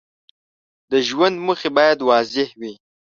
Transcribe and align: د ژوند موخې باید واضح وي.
د 0.91 0.93
ژوند 1.07 1.35
موخې 1.45 1.69
باید 1.77 1.99
واضح 2.09 2.49
وي. 2.59 2.73